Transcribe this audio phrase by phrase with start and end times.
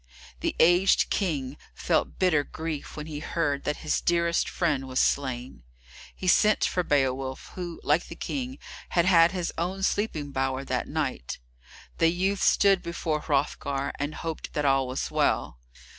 [0.39, 5.61] The aged King felt bitter grief when he heard that his dearest friend was slain.
[6.15, 8.57] He sent for Beowulf, who, like the King,
[8.89, 11.37] had had his own sleeping bower that night.
[11.99, 15.59] The youth stood before Hrothgar and hoped that all was well.